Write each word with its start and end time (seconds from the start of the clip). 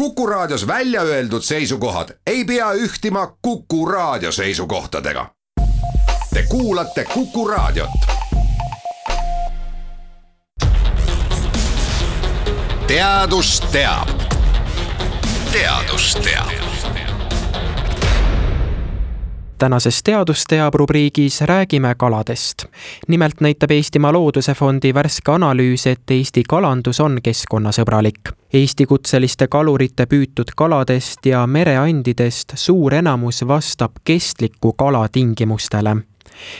Kuku 0.00 0.26
Raadios 0.26 0.66
välja 0.66 1.02
öeldud 1.02 1.42
seisukohad 1.42 2.08
ei 2.26 2.44
pea 2.44 2.72
ühtima 2.72 3.36
Kuku 3.42 3.86
Raadio 3.86 4.32
seisukohtadega. 4.32 5.26
Te 6.34 6.42
kuulate 6.48 7.04
Kuku 7.04 7.48
Raadiot. 7.48 7.90
teadus 12.86 13.60
teab. 13.60 14.08
teadus 15.52 16.18
teab 16.24 16.48
tänases 19.58 20.02
Teadus 20.02 20.44
teab 20.48 20.74
rubriigis 20.74 21.40
räägime 21.40 21.94
kaladest. 21.94 22.64
nimelt 23.08 23.40
näitab 23.40 23.70
Eestimaa 23.70 24.12
Looduse 24.12 24.54
Fondi 24.54 24.94
värske 24.94 25.32
analüüs, 25.32 25.86
et 25.86 26.10
Eesti 26.10 26.42
kalandus 26.48 27.00
on 27.00 27.18
keskkonnasõbralik. 27.22 28.39
Eesti 28.54 28.86
kutseliste 28.86 29.46
kalurite 29.46 30.08
püütud 30.10 30.48
kaladest 30.56 31.26
ja 31.26 31.44
mereandidest 31.46 32.56
suur 32.58 32.94
enamus 32.98 33.44
vastab 33.46 34.00
kestliku 34.04 34.72
kala 34.72 35.04
tingimustele 35.08 35.96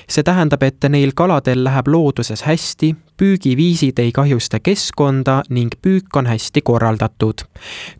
see 0.06 0.22
tähendab, 0.26 0.62
et 0.62 0.84
neil 0.88 1.12
kaladel 1.16 1.64
läheb 1.64 1.88
looduses 1.88 2.42
hästi, 2.46 2.94
püügiviisid 3.20 3.98
ei 4.00 4.12
kahjusta 4.16 4.60
keskkonda 4.64 5.42
ning 5.52 5.74
püük 5.82 6.16
on 6.16 6.26
hästi 6.26 6.62
korraldatud. 6.64 7.44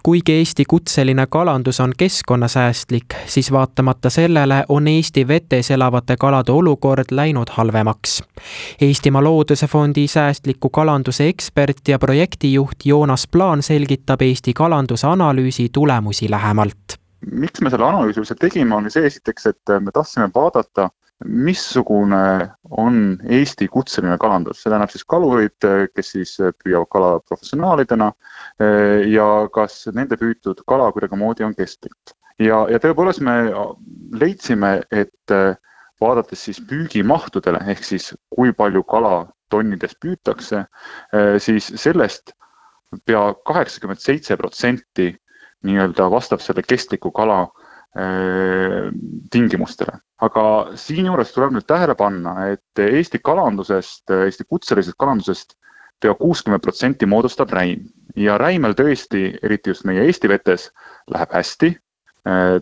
kuigi 0.02 0.32
Eesti 0.32 0.64
kutseline 0.64 1.26
kalandus 1.26 1.80
on 1.80 1.92
keskkonnasäästlik, 1.96 3.04
siis 3.26 3.52
vaatamata 3.52 4.10
sellele 4.10 4.64
on 4.68 4.88
Eesti 4.88 5.28
vetes 5.28 5.70
elavate 5.70 6.16
kalade 6.16 6.52
olukord 6.52 7.10
läinud 7.10 7.48
halvemaks. 7.50 8.22
Eestimaa 8.80 9.24
Looduse 9.24 9.66
Fondi 9.66 10.06
säästliku 10.06 10.68
kalanduse 10.68 11.28
ekspert 11.28 11.88
ja 11.88 11.98
projektijuht 11.98 12.84
Joonas 12.84 13.28
Plaan 13.28 13.62
selgitab 13.62 14.22
Eesti 14.22 14.52
kalanduse 14.52 15.06
analüüsi 15.06 15.68
tulemusi 15.72 16.30
lähemalt 16.30 17.00
miks 17.30 17.60
me 17.60 17.70
selle 17.70 17.84
analüüsi 17.84 18.22
üldse 18.22 18.34
tegime, 18.34 18.74
oli 18.74 18.90
see 18.90 19.04
esiteks, 19.06 19.46
et 19.46 19.72
me 19.84 19.92
tahtsime 19.92 20.30
vaadata, 20.34 20.88
missugune 21.24 22.50
on 22.70 23.18
Eesti 23.28 23.68
kutseline 23.68 24.16
kalandus, 24.20 24.62
see 24.62 24.70
tähendab 24.70 24.92
siis 24.92 25.04
kalurid, 25.04 25.66
kes 25.94 26.12
siis 26.14 26.32
püüavad 26.62 26.88
kala 26.92 27.10
professionaalidena 27.28 28.10
ja 29.10 29.26
kas 29.52 29.82
nende 29.94 30.16
püütud 30.20 30.62
kala 30.68 30.90
kuidagimoodi 30.94 31.44
on 31.44 31.54
kestlik. 31.58 32.14
ja, 32.40 32.64
ja 32.72 32.80
tõepoolest 32.80 33.20
me 33.20 33.36
leidsime, 34.16 34.80
et 34.90 35.36
vaadates 36.00 36.44
siis 36.48 36.60
püügimahtudele 36.64 37.60
ehk 37.68 37.84
siis 37.84 38.14
kui 38.32 38.52
palju 38.56 38.82
kala 38.88 39.28
tonnides 39.52 39.96
püütakse, 40.00 40.64
siis 41.38 41.72
sellest 41.76 42.32
pea 43.04 43.34
kaheksakümmend 43.46 44.00
seitse 44.00 44.36
protsenti 44.40 45.12
nii-öelda 45.68 46.08
vastab 46.10 46.40
selle 46.40 46.62
kestliku 46.64 47.12
kala 47.12 47.44
tingimustele. 49.30 49.98
aga 50.22 50.42
siinjuures 50.78 51.32
tuleb 51.34 51.56
nüüd 51.56 51.66
tähele 51.66 51.96
panna, 51.98 52.34
et 52.52 52.78
Eesti 52.78 53.18
kalandusest, 53.18 54.10
Eesti 54.14 54.44
kutselisest 54.46 54.94
kalandusest 54.98 55.56
pea 56.00 56.14
kuuskümmend 56.14 56.62
protsenti 56.62 57.06
moodustab 57.06 57.50
räim 57.50 57.88
ja 58.16 58.38
räimel 58.38 58.76
tõesti, 58.78 59.38
eriti 59.42 59.72
just 59.72 59.84
meie 59.88 60.04
Eesti 60.06 60.28
vetes, 60.28 60.70
läheb 61.10 61.32
hästi. 61.34 61.76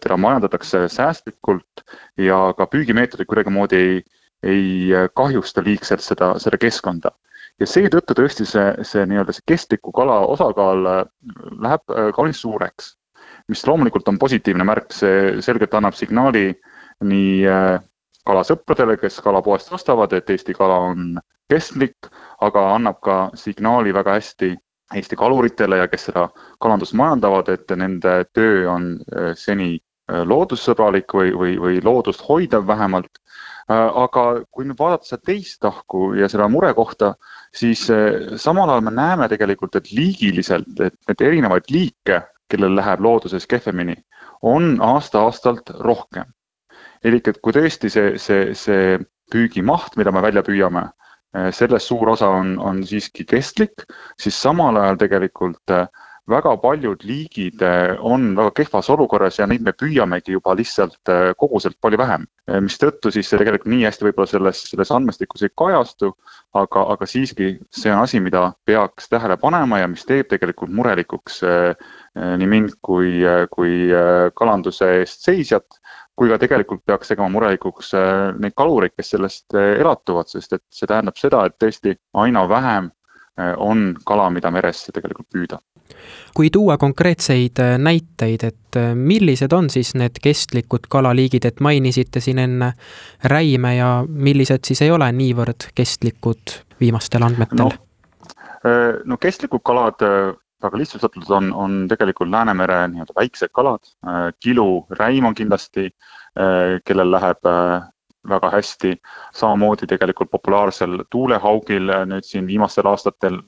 teda 0.00 0.16
majandatakse 0.16 0.84
säästlikult 0.88 1.82
ja 2.16 2.54
ka 2.54 2.66
püügimeetodid 2.70 3.26
kuidagimoodi 3.26 3.76
ei, 3.76 3.96
ei 4.42 5.08
kahjusta 5.18 5.64
liigselt 5.66 6.00
seda, 6.00 6.28
seda 6.38 6.56
keskkonda 6.62 7.10
ja 7.58 7.66
seetõttu 7.66 8.14
tõesti 8.14 8.46
see, 8.46 8.68
see 8.86 9.02
nii-öelda 9.10 9.34
see 9.34 9.48
kestliku 9.50 9.92
kala 9.92 10.20
osakaal 10.30 10.86
läheb 10.86 11.96
kaunis 12.14 12.40
suureks 12.44 12.92
mis 13.48 13.64
loomulikult 13.66 14.08
on 14.08 14.18
positiivne 14.20 14.64
märk, 14.68 14.92
see 14.92 15.40
selgelt 15.44 15.74
annab 15.74 15.96
signaali 15.96 16.50
nii 17.08 17.34
äh, 17.48 17.80
kalasõpradele, 18.28 18.98
kes 19.00 19.20
kalapoest 19.24 19.72
ostavad, 19.72 20.12
et 20.12 20.30
Eesti 20.30 20.56
kala 20.56 20.78
on 20.90 21.18
kestlik, 21.48 22.10
aga 22.44 22.64
annab 22.74 23.00
ka 23.04 23.18
signaali 23.38 23.94
väga 23.96 24.18
hästi 24.18 24.54
Eesti 24.96 25.16
kaluritele 25.20 25.82
ja 25.82 25.88
kes 25.88 26.08
seda 26.08 26.28
kalandust 26.64 26.96
majandavad, 26.96 27.48
et 27.52 27.76
nende 27.76 28.22
töö 28.36 28.66
on 28.72 28.90
äh, 28.98 29.32
seni 29.36 29.76
äh, 29.76 30.22
loodussõbralik 30.28 31.12
või, 31.16 31.32
või, 31.36 31.56
või 31.60 31.82
loodust 31.84 32.24
hoidev 32.28 32.68
vähemalt. 32.68 33.24
aga 33.68 34.22
kui 34.48 34.64
nüüd 34.64 34.78
vaadata 34.80 35.04
seda 35.04 35.26
teist 35.28 35.58
tahku 35.60 36.14
ja 36.16 36.24
seda 36.32 36.46
murekohta, 36.48 37.10
siis 37.52 37.82
samal 38.40 38.70
ajal 38.72 38.86
me 38.86 38.94
näeme 38.96 39.26
tegelikult, 39.28 39.76
et 39.76 39.90
liigiliselt, 39.92 40.80
et 40.80 40.96
neid 41.10 41.24
erinevaid 41.26 41.68
liike 41.68 42.22
kellel 42.50 42.76
läheb 42.76 43.00
looduses 43.04 43.46
kehvemini, 43.46 43.96
on 44.42 44.78
aasta-aastalt 44.80 45.70
rohkem. 45.84 46.24
elik 47.04 47.28
et 47.28 47.36
kui 47.42 47.54
tõesti 47.54 47.86
see, 47.90 48.16
see, 48.18 48.54
see 48.58 48.98
püügimaht, 49.30 49.94
mida 49.96 50.10
me 50.10 50.22
välja 50.24 50.42
püüame, 50.42 50.88
eh, 51.36 51.50
sellest 51.54 51.86
suur 51.86 52.08
osa 52.10 52.28
on, 52.40 52.56
on 52.58 52.82
siiski 52.82 53.24
kestlik, 53.24 53.84
siis 54.18 54.34
samal 54.42 54.76
ajal 54.80 54.98
tegelikult 54.98 55.70
äh, 55.70 55.86
väga 56.28 56.52
paljud 56.60 57.04
liigid 57.08 57.62
eh, 57.64 57.96
on 58.04 58.34
väga 58.36 58.52
kehvas 58.60 58.90
olukorras 58.92 59.38
ja 59.38 59.46
neid 59.48 59.64
me 59.64 59.72
püüamegi 59.76 60.34
juba 60.34 60.54
lihtsalt 60.58 61.12
eh, 61.12 61.30
koguselt 61.40 61.78
palju 61.80 62.00
vähem. 62.00 62.26
Eh, 62.48 62.60
mistõttu 62.64 63.12
siis 63.14 63.30
see 63.30 63.40
tegelikult 63.40 63.70
nii 63.72 63.86
hästi 63.86 64.08
võib-olla 64.08 64.30
selles, 64.30 64.62
selles 64.70 64.92
andmestikus 64.94 65.46
ei 65.46 65.54
kajastu, 65.62 66.12
aga, 66.58 66.84
aga 66.94 67.08
siiski 67.08 67.54
see 67.74 67.92
on 67.94 68.02
asi, 68.02 68.20
mida 68.24 68.50
peaks 68.68 69.08
tähele 69.12 69.38
panema 69.40 69.80
ja 69.80 69.88
mis 69.88 70.04
teeb 70.08 70.28
tegelikult 70.32 70.72
murelikuks 70.74 71.40
nii 72.18 72.48
mind 72.50 72.74
kui, 72.82 73.22
kui 73.52 73.74
kalanduse 74.36 74.88
eest 75.00 75.24
seisjat, 75.28 75.78
kui 76.18 76.32
ka 76.32 76.38
tegelikult 76.40 76.82
peaks 76.88 77.12
tegema 77.12 77.28
murelikuks 77.32 77.92
neid 78.42 78.56
kalureid, 78.58 78.96
kes 78.98 79.14
sellest 79.14 79.54
elatuvad, 79.54 80.28
sest 80.32 80.58
et 80.58 80.64
see 80.74 80.90
tähendab 80.90 81.20
seda, 81.20 81.44
et 81.46 81.56
tõesti 81.62 81.94
aina 82.18 82.44
vähem 82.50 82.90
on 83.62 83.92
kala, 84.08 84.32
mida 84.34 84.50
meresse 84.50 84.92
tegelikult 84.92 85.30
püüda 85.30 85.60
kui 86.34 86.50
tuua 86.50 86.76
konkreetseid 86.78 87.58
äh, 87.58 87.78
näiteid, 87.78 88.44
et 88.44 88.76
äh, 88.76 88.94
millised 88.94 89.52
on 89.52 89.70
siis 89.70 89.94
need 89.98 90.20
kestlikud 90.22 90.86
kalaliigid, 90.88 91.44
et 91.44 91.60
mainisite 91.60 92.20
siin 92.20 92.38
enne 92.38 92.72
räime 93.24 93.76
ja 93.76 94.04
millised 94.08 94.68
siis 94.68 94.82
ei 94.86 94.90
ole 94.94 95.10
niivõrd 95.12 95.70
kestlikud 95.74 96.58
viimastel 96.80 97.26
andmetel 97.26 97.64
no,? 97.64 97.72
Äh, 98.66 98.98
no 99.04 99.16
kestlikud 99.16 99.62
kalad 99.64 100.02
väga 100.62 100.78
lihtsustatult 100.78 101.30
on, 101.30 101.52
on 101.54 101.74
tegelikult 101.90 102.30
Läänemere 102.30 102.80
nii-öelda 102.90 103.14
väiksed 103.14 103.52
kalad, 103.54 103.84
kilu, 104.42 104.86
räim 104.98 105.28
on 105.28 105.36
kindlasti, 105.38 105.84
kellel 106.84 107.12
läheb 107.14 107.46
väga 108.28 108.50
hästi, 108.50 108.96
samamoodi 109.34 109.86
tegelikult 109.86 110.30
populaarsel 110.30 111.04
tuulehaugil 111.10 111.94
nüüd 112.10 112.26
siin 112.26 112.50
viimastel 112.50 112.90
aastatel 112.90 113.38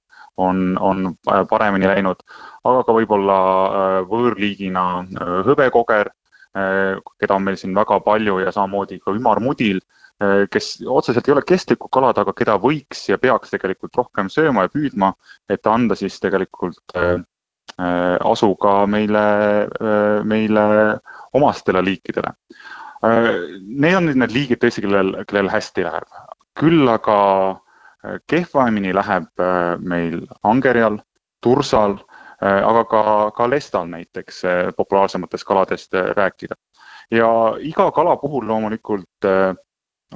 on, 0.41 0.79
on 0.81 1.15
paremini 1.51 1.89
läinud, 1.89 2.23
aga 2.65 2.83
ka 2.87 2.97
võib-olla 2.97 3.39
äh, 3.41 3.97
võõrliigina 4.11 4.85
äh, 5.03 5.33
hõbekoger, 5.49 6.13
äh, 6.57 7.01
keda 7.21 7.37
on 7.37 7.47
meil 7.47 7.59
siin 7.61 7.75
väga 7.77 8.01
palju 8.05 8.41
ja 8.45 8.53
samamoodi 8.55 9.01
ka 9.05 9.17
ümarmudil, 9.17 9.83
kes 10.53 10.83
otseselt 10.85 11.25
ei 11.31 11.33
ole 11.33 11.41
kestlikud 11.49 11.89
kalad, 11.97 12.19
aga 12.21 12.35
keda 12.37 12.59
võiks 12.61 13.07
ja 13.09 13.17
peaks 13.17 13.55
tegelikult 13.55 13.95
rohkem 13.97 14.27
sööma 14.29 14.67
ja 14.67 14.69
püüdma, 14.69 15.09
et 15.49 15.65
anda 15.65 15.97
siis 15.97 16.19
tegelikult 16.21 16.93
asu 17.81 18.51
ka 18.61 18.75
meile, 18.85 19.23
meile 20.29 20.65
omastele 21.33 21.81
liikidele. 21.87 22.35
Need 23.01 23.97
on 23.97 24.11
nüüd 24.11 24.21
need 24.21 24.37
liigid 24.37 24.61
tõesti, 24.61 24.85
kellel, 24.85 25.15
kellel 25.25 25.49
hästi 25.55 25.89
läheb. 25.89 26.21
küll 26.61 26.85
aga 26.93 27.17
kehvemini 28.27 28.95
läheb 28.95 29.41
äh, 29.41 29.77
meil 29.79 30.25
angerjal, 30.43 30.99
tursal, 31.45 31.99
äh, 32.43 32.61
aga 32.65 32.85
ka, 32.85 33.03
ka 33.37 33.49
lestal 33.51 33.89
näiteks 33.91 34.45
äh, 34.45 34.61
populaarsematest 34.77 35.45
kaladest 35.45 35.95
rääkida. 36.17 36.55
ja 37.11 37.57
iga 37.59 37.91
kala 37.91 38.17
puhul 38.17 38.47
loomulikult 38.47 39.27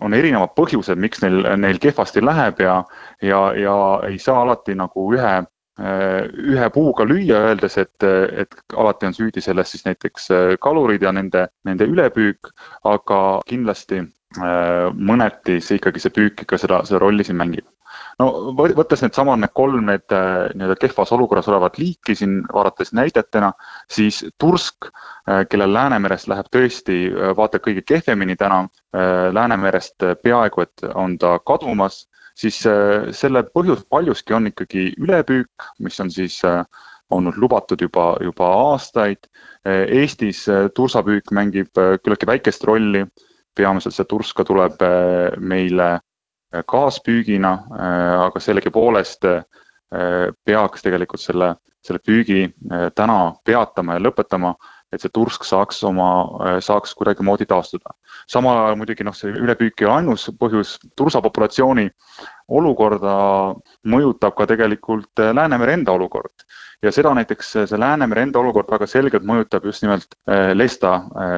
on 0.01 0.15
erinevad 0.15 0.53
põhjused, 0.55 0.95
miks 0.95 1.25
neil, 1.25 1.41
neil 1.59 1.81
kehvasti 1.83 2.23
läheb 2.23 2.61
ja, 2.63 2.85
ja, 3.23 3.41
ja 3.59 3.75
ei 4.07 4.19
saa 4.19 4.43
alati 4.43 4.77
nagu 4.79 5.09
ühe, 5.15 5.33
ühe 6.55 6.69
puuga 6.71 7.03
lüüa, 7.03 7.41
öeldes, 7.49 7.79
et, 7.83 8.07
et 8.39 8.55
alati 8.77 9.11
on 9.11 9.19
süüdi 9.19 9.43
selles 9.43 9.75
siis 9.75 9.83
näiteks 9.89 10.29
kalurid 10.63 11.03
ja 11.03 11.11
nende, 11.13 11.49
nende 11.67 11.91
ülepüük, 11.91 12.53
aga 12.87 13.21
kindlasti 13.51 14.05
mõneti 14.95 15.59
see 15.59 15.83
ikkagi 15.83 15.99
see 15.99 16.15
püük 16.15 16.47
ikka 16.47 16.63
seda, 16.63 16.85
seda 16.87 17.03
rolli 17.03 17.27
siin 17.27 17.43
mängib 17.43 17.67
no 18.19 18.29
võttes 18.57 19.03
needsamad 19.03 19.41
need 19.43 19.53
kolm 19.57 19.89
need 19.89 20.15
äh, 20.15 20.47
nii-öelda 20.55 20.77
kehvas 20.81 21.13
olukorras 21.17 21.49
olevat 21.51 21.79
liiki 21.81 22.17
siin 22.19 22.41
vaadates 22.53 22.93
näidetena, 22.97 23.53
siis 23.91 24.23
tursk, 24.39 24.91
äh, 25.29 25.45
kellel 25.51 25.73
Läänemerest 25.75 26.29
läheb 26.31 26.51
tõesti 26.55 26.99
äh, 27.11 27.35
vaata 27.37 27.61
kõige 27.63 27.85
kehvemini 27.87 28.37
täna, 28.41 28.65
Läänemerest 29.35 30.05
peaaegu 30.23 30.63
et 30.63 30.85
on 30.95 31.17
ta 31.19 31.33
kadumas, 31.43 32.05
siis 32.39 32.61
selle 32.63 33.43
põhjus 33.57 33.81
paljuski 33.91 34.37
on 34.37 34.47
ikkagi 34.47 34.85
ülepüük, 35.03 35.67
mis 35.83 35.99
on 36.01 36.13
siis 36.15 36.37
olnud 37.11 37.35
lubatud 37.43 37.83
juba, 37.83 38.13
juba 38.23 38.53
aastaid. 38.69 39.27
Eestis 39.67 40.45
tursapüük 40.79 41.35
mängib 41.35 41.75
küllaltki 41.75 42.31
väikest 42.31 42.63
rolli, 42.71 43.03
peamiselt 43.59 43.99
see 43.99 44.07
turska 44.07 44.47
tuleb 44.47 44.79
meile 45.43 45.91
kaaspüügina, 46.67 47.53
aga 48.27 48.41
sellegipoolest 48.41 49.27
peaks 50.45 50.83
tegelikult 50.83 51.23
selle, 51.23 51.55
selle 51.85 52.01
püügi 52.03 52.47
täna 52.95 53.19
peatama 53.45 53.99
ja 53.99 54.05
lõpetama 54.05 54.55
et 54.93 55.03
see 55.03 55.13
tursk 55.13 55.45
saaks 55.47 55.81
oma, 55.89 56.09
saaks 56.63 56.95
kuidagimoodi 56.99 57.47
taastuda. 57.51 57.95
samal 58.31 58.59
ajal 58.65 58.77
muidugi 58.81 59.05
noh, 59.05 59.15
see 59.17 59.33
ülepüük 59.33 59.83
ei 59.83 59.89
ole 59.89 59.95
ainus 60.01 60.29
põhjus, 60.41 60.77
tursapopulatsiooni 60.97 61.89
olukorda 62.49 63.15
mõjutab 63.91 64.37
ka 64.39 64.47
tegelikult 64.47 65.25
Läänemere 65.35 65.75
enda 65.79 65.93
olukord. 65.93 66.47
ja 66.83 66.93
seda 66.93 67.15
näiteks 67.15 67.53
see 67.53 67.81
Läänemere 67.81 68.23
enda 68.23 68.39
olukord 68.39 68.71
väga 68.71 68.87
selgelt 68.87 69.25
mõjutab 69.25 69.65
just 69.65 69.83
nimelt 69.83 70.15
lesta 70.55 70.95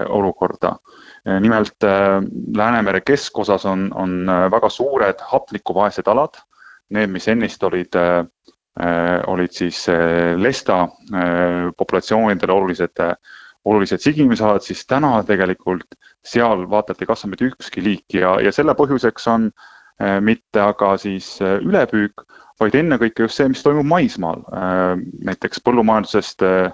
olukorda. 0.09 0.77
Nimelt 1.41 1.87
Läänemere 2.57 3.01
keskosas 3.01 3.65
on, 3.65 3.89
on 3.95 4.27
väga 4.51 4.69
suured 4.71 5.23
hapnikuvaesed 5.33 6.07
alad, 6.09 6.37
need, 6.91 7.11
mis 7.11 7.29
ennist 7.29 7.63
olid 7.63 7.95
olid 9.27 9.55
siis 9.57 9.87
lesta 10.37 10.83
populatsioonidele 11.79 12.53
olulised 12.53 13.01
olulised 13.67 14.03
sigimisalad, 14.03 14.63
siis 14.63 14.85
täna 14.87 15.21
tegelikult 15.27 15.97
seal 16.27 16.67
vaata 16.71 16.95
et 16.95 17.03
ei 17.03 17.11
kasva 17.11 17.31
mitte 17.33 17.49
ükski 17.51 17.83
liik 17.83 18.19
ja, 18.21 18.37
ja 18.43 18.53
selle 18.55 18.77
põhjuseks 18.79 19.27
on 19.33 19.49
äh, 19.51 20.19
mitte 20.23 20.63
aga 20.63 20.95
siis 21.03 21.35
äh, 21.43 21.59
ülepüük, 21.65 22.23
vaid 22.61 22.79
ennekõike 22.79 23.27
just 23.27 23.41
see, 23.41 23.51
mis 23.53 23.65
toimub 23.67 23.89
maismaal 23.91 24.45
äh,. 24.55 25.03
näiteks 25.31 25.63
põllumajandusest 25.67 26.47
äh, 26.47 26.71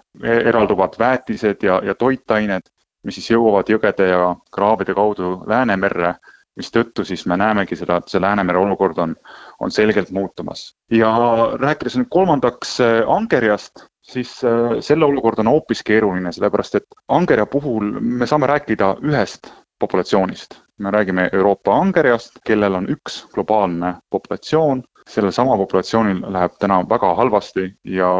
eralduvad 0.52 0.99
väetised 1.00 1.64
ja, 1.64 1.81
ja 1.84 1.96
toitained, 1.99 2.69
mis 3.06 3.19
siis 3.19 3.32
jõuavad 3.32 3.72
jõgede 3.72 4.12
ja 4.12 4.34
kraavide 4.54 4.94
kaudu 4.94 5.38
Läänemerre, 5.49 6.14
mistõttu 6.58 7.04
siis 7.04 7.25
me 7.26 7.37
näemegi 7.40 7.76
seda, 7.78 7.99
et 7.99 8.12
see 8.12 8.20
Läänemere 8.20 8.60
olukord 8.60 8.99
on, 9.02 9.14
on 9.60 9.70
selgelt 9.70 10.10
muutumas. 10.10 10.75
ja 10.90 11.12
rääkides 11.60 11.96
nüüd 11.96 12.10
kolmandaks 12.12 12.78
äh, 12.81 13.00
angerjast, 13.08 13.87
siis 14.02 14.34
äh, 14.44 14.78
selle 14.81 15.08
olukord 15.08 15.40
on 15.40 15.50
hoopis 15.52 15.82
keeruline, 15.82 16.32
sellepärast 16.32 16.81
et 16.81 17.00
angerja 17.08 17.46
puhul 17.46 17.93
me 18.00 18.26
saame 18.26 18.46
rääkida 18.46 18.96
ühest 19.02 19.52
populatsioonist. 19.78 20.60
me 20.78 20.90
räägime 20.90 21.28
Euroopa 21.32 21.76
angerjast, 21.78 22.40
kellel 22.46 22.75
on 22.75 22.88
üks 22.90 23.22
globaalne 23.34 23.94
populatsioon, 24.10 24.82
sellel 25.08 25.32
samal 25.32 25.58
populatsioonil 25.58 26.25
läheb 26.32 26.58
täna 26.58 26.82
väga 26.88 27.14
halvasti 27.14 27.69
ja 27.84 28.10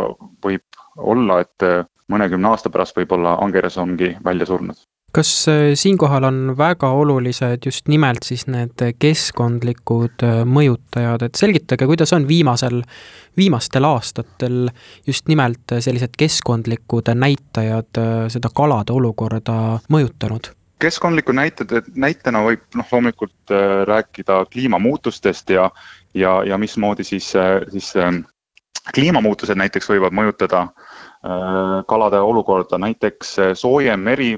võib 0.45 0.83
olla, 0.97 1.41
et 1.41 1.69
äh, 1.69 1.85
mõnekümne 2.09 2.49
aasta 2.49 2.71
pärast 2.71 2.97
võib-olla 2.97 3.37
angerjas 3.45 3.79
ongi 3.79 4.17
välja 4.25 4.47
surnud 4.47 4.81
kas 5.13 5.49
äh, 5.49 5.55
siinkohal 5.75 6.25
on 6.25 6.55
väga 6.59 6.91
olulised 6.91 7.59
just 7.67 7.89
nimelt 7.89 8.25
siis 8.25 8.47
need 8.47 8.81
keskkondlikud 8.99 10.25
äh, 10.25 10.41
mõjutajad, 10.49 11.27
et 11.27 11.37
selgitage, 11.37 11.87
kuidas 11.87 12.13
on 12.17 12.25
viimasel, 12.29 12.81
viimastel 13.37 13.85
aastatel 13.85 14.71
just 15.07 15.29
nimelt 15.29 15.77
sellised 15.81 16.17
keskkondlikud 16.19 17.13
näitajad 17.15 18.01
äh, 18.01 18.17
seda 18.33 18.53
kalade 18.55 18.97
olukorda 18.97 19.59
mõjutanud? 19.93 20.55
keskkondlikud 20.83 21.37
näited, 21.39 21.73
näitena 21.95 22.41
võib 22.43 22.65
noh, 22.75 22.87
loomulikult 22.91 23.53
rääkida 23.87 24.41
kliimamuutustest 24.51 25.53
ja, 25.55 25.69
ja, 26.15 26.33
ja 26.43 26.59
mismoodi 26.59 27.05
siis, 27.07 27.29
siis 27.71 27.93
kliimamuutused 28.91 29.55
näiteks 29.61 29.87
võivad 29.93 30.17
mõjutada 30.19 30.65
kalade 31.87 32.19
olukorda, 32.19 32.81
näiteks 32.83 33.37
soojem 33.55 34.03
meri 34.03 34.33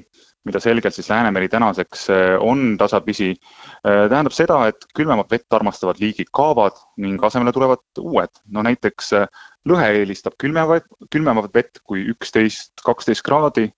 mida 0.44 0.60
selgelt 0.60 0.94
siis 0.94 1.08
Läänemeri 1.10 1.48
tänaseks 1.48 2.10
äh, 2.10 2.16
on 2.40 2.76
tasapisi, 2.78 3.30
äh, 3.32 4.08
tähendab 4.10 4.34
seda, 4.36 4.58
et 4.68 4.86
külmemat 4.96 5.30
vett 5.32 5.56
armastavad 5.56 6.00
liigid 6.00 6.28
kaovad 6.32 6.76
ning 7.00 7.22
asemele 7.24 7.52
tulevad 7.52 7.82
uued. 8.00 8.32
no 8.52 8.62
näiteks 8.62 9.12
äh, 9.12 9.26
lõhe 9.68 9.88
eelistab 10.00 10.36
külmevat, 10.38 10.86
külmemat 11.10 11.50
vett 11.54 11.80
kui 11.84 12.04
üksteist, 12.12 12.74
kaksteist 12.84 13.24
kraadi 13.24 13.70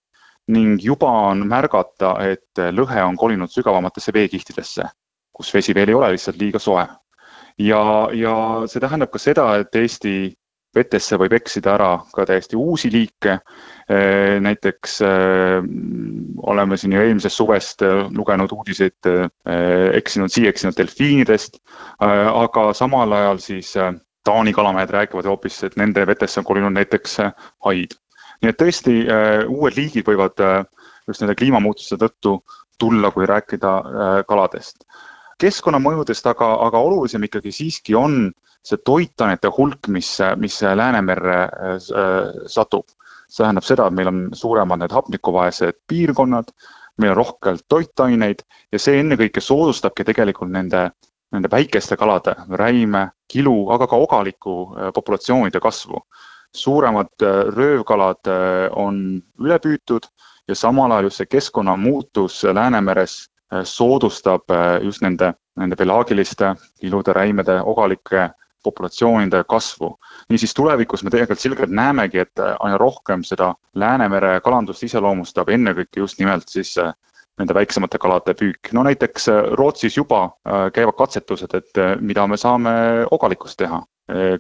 ning 0.48 0.82
juba 0.82 1.10
on 1.30 1.46
märgata, 1.48 2.14
et 2.22 2.62
lõhe 2.70 3.02
on 3.02 3.16
kolinud 3.18 3.50
sügavamatesse 3.50 4.12
veekihtidesse, 4.14 4.86
kus 5.34 5.50
vesi 5.54 5.74
veel 5.74 5.90
ei 5.90 5.98
ole 5.98 6.12
lihtsalt 6.14 6.38
liiga 6.38 6.58
soe. 6.62 6.86
ja, 7.58 7.82
ja 8.14 8.34
see 8.66 8.80
tähendab 8.80 9.10
ka 9.10 9.18
seda, 9.18 9.46
et 9.58 9.74
Eesti 9.74 10.36
vetesse 10.76 11.18
võib 11.20 11.34
eksida 11.38 11.74
ära 11.74 11.90
ka 12.14 12.26
täiesti 12.28 12.58
uusi 12.58 12.90
liike. 12.92 13.38
Äh, 13.86 14.36
näiteks 14.42 14.98
äh, 15.06 15.66
oleme 16.42 16.78
siin 16.80 16.96
ju 16.96 17.02
eelmisest 17.02 17.40
suvest 17.40 17.84
äh, 17.86 18.06
lugenud 18.14 18.52
uudiseid 18.52 19.10
eksinud, 19.96 20.32
siia 20.32 20.50
eksinud 20.50 20.76
delfiinidest, 20.76 21.60
aga 22.02 22.70
samal 22.74 23.12
ajal 23.14 23.40
siis 23.42 23.72
Taani 24.26 24.50
kalamehed 24.52 24.90
räägivad 24.90 25.28
hoopis, 25.30 25.60
et 25.62 25.76
nende 25.78 26.02
vetesse 26.06 26.40
on 26.40 26.46
kolinud 26.48 26.74
näiteks 26.74 27.20
haid. 27.64 27.94
nii 28.42 28.50
et 28.50 28.58
tõesti, 28.60 28.94
uued 29.48 29.76
liigid 29.78 30.04
võivad 30.08 30.42
just 31.06 31.22
nende 31.22 31.36
kliimamuutuste 31.38 31.96
tõttu 32.00 32.40
tulla, 32.78 33.12
kui 33.14 33.28
rääkida 33.30 33.76
kaladest 34.28 34.82
keskkonnamõjudest, 35.42 36.26
aga, 36.30 36.48
aga 36.66 36.80
olulisem 36.80 37.24
ikkagi 37.26 37.52
siiski 37.52 37.94
on 37.98 38.30
see 38.66 38.78
toitainete 38.84 39.50
hulk, 39.56 39.88
mis, 39.92 40.16
mis 40.42 40.60
Läänemerre 40.62 41.40
äh, 41.42 41.76
satub. 42.50 42.88
see 43.26 43.42
tähendab 43.42 43.64
seda, 43.66 43.88
et 43.88 43.94
meil 43.98 44.06
on 44.06 44.18
suuremad 44.38 44.78
need 44.78 44.92
hapnikuvaesed 44.94 45.80
piirkonnad, 45.90 46.52
meil 47.02 47.10
on 47.10 47.16
rohkelt 47.18 47.64
toitaineid 47.68 48.44
ja 48.72 48.78
see 48.78 49.00
ennekõike 49.00 49.42
soodustabki 49.42 50.04
tegelikult 50.06 50.52
nende, 50.54 50.84
nende 51.34 51.50
väikeste 51.50 51.98
kalade, 51.98 52.36
räime, 52.54 53.08
kilu, 53.26 53.56
aga 53.74 53.88
ka 53.90 53.98
ogaliku 53.98 54.56
äh, 54.62 54.92
populatsioonide 54.94 55.60
kasvu. 55.60 56.02
suuremad 56.56 57.10
äh, 57.22 57.50
röövkalad 57.52 58.30
on 58.72 59.22
üle 59.42 59.58
püütud 59.58 60.06
ja 60.48 60.54
samal 60.54 60.92
ajal 60.92 61.10
just 61.10 61.20
see 61.20 61.26
keskkonnamuutus 61.26 62.44
Läänemeres 62.44 63.26
soodustab 63.64 64.50
just 64.82 65.02
nende, 65.02 65.32
nende 65.56 65.76
pelaagiliste 65.76 66.54
ilude, 66.82 67.12
räimede, 67.12 67.60
ogalike 67.62 68.28
populatsioonide 68.66 69.44
kasvu. 69.48 69.98
niisiis 70.28 70.54
tulevikus 70.54 71.04
me 71.04 71.10
tegelikult 71.10 71.42
selgelt 71.42 71.74
näemegi, 71.80 72.22
et 72.24 72.42
äh, 72.42 72.54
aina 72.60 72.78
rohkem 72.82 73.24
seda 73.24 73.54
Läänemere 73.82 74.38
kalandust 74.44 74.82
iseloomustab 74.88 75.52
ennekõike 75.54 76.02
just 76.02 76.22
nimelt 76.22 76.48
siis 76.50 76.72
äh, 76.82 76.94
nende 77.38 77.54
väiksemate 77.54 78.00
kalade 78.02 78.34
püük. 78.40 78.72
no 78.72 78.82
näiteks 78.88 79.28
äh, 79.32 79.42
Rootsis 79.60 79.98
juba 80.00 80.22
käivad 80.74 80.98
katsetused, 80.98 81.54
et 81.54 81.82
mida 82.00 82.26
me 82.26 82.36
saame 82.40 82.72
ogalikust 83.10 83.58
teha. 83.62 83.82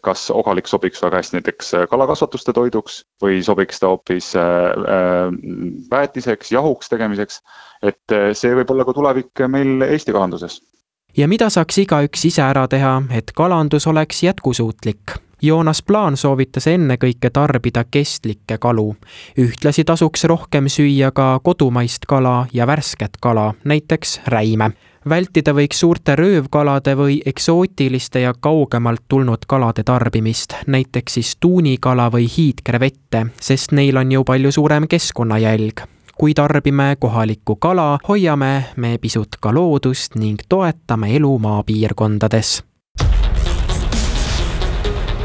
Kas 0.02 0.28
ogalik 0.30 0.68
sobiks 0.70 1.02
väga 1.02 1.18
hästi 1.18 1.40
näiteks 1.40 1.72
kalakasvatuste 1.90 2.52
toiduks 2.54 3.00
või 3.22 3.40
sobiks 3.42 3.82
ta 3.82 3.90
hoopis 3.90 4.28
väetiseks, 5.90 6.52
jahuks 6.54 6.92
tegemiseks. 6.92 7.40
et 7.82 8.14
see 8.38 8.54
võib 8.54 8.70
olla 8.70 8.86
ka 8.86 8.94
tulevik 8.94 9.42
meil 9.50 9.82
Eesti 9.82 10.14
kalanduses 10.14 10.60
ja 11.16 11.28
mida 11.28 11.50
saaks 11.50 11.78
igaüks 11.82 12.24
ise 12.28 12.42
ära 12.44 12.66
teha, 12.68 13.00
et 13.10 13.32
kalandus 13.34 13.86
oleks 13.86 14.22
jätkusuutlik? 14.22 15.16
Joonas 15.42 15.82
Plaan 15.82 16.16
soovitas 16.16 16.66
ennekõike 16.66 17.30
tarbida 17.30 17.84
kestlikke 17.84 18.58
kalu. 18.58 18.96
ühtlasi 19.38 19.84
tasuks 19.84 20.24
rohkem 20.24 20.68
süüa 20.68 21.10
ka 21.12 21.40
kodumaist 21.44 22.06
kala 22.06 22.46
ja 22.52 22.66
värsket 22.66 23.20
kala, 23.20 23.54
näiteks 23.64 24.20
räime. 24.26 24.70
Vältida 25.08 25.54
võiks 25.54 25.80
suurte 25.80 26.16
röövkalade 26.16 26.96
või 26.98 27.20
eksootiliste 27.26 28.20
ja 28.20 28.34
kaugemalt 28.40 29.04
tulnud 29.08 29.46
kalade 29.48 29.84
tarbimist, 29.86 30.54
näiteks 30.66 31.18
siis 31.18 31.36
tuunikala 31.40 32.10
või 32.12 32.28
hiidkrevette, 32.36 33.26
sest 33.40 33.72
neil 33.72 33.96
on 33.96 34.12
ju 34.12 34.24
palju 34.24 34.52
suurem 34.52 34.88
keskkonnajälg 34.88 35.86
kui 36.16 36.34
tarbime 36.34 36.96
kohalikku 36.98 37.56
kala, 37.56 37.98
hoiame 38.08 38.64
me 38.76 38.98
pisut 38.98 39.36
ka 39.40 39.52
loodust 39.54 40.16
ning 40.16 40.40
toetame 40.48 41.16
elu 41.16 41.38
maapiirkondades. 41.38 42.62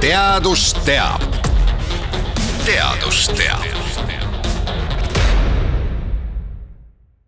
teadus 0.01 0.73
teab. 0.85 1.21
teadus 2.65 3.29
teab 3.38 3.71